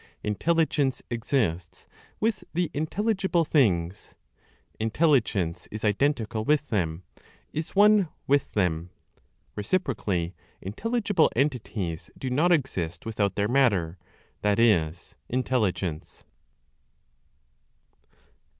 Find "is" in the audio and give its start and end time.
5.69-5.85, 7.53-7.75, 14.57-15.17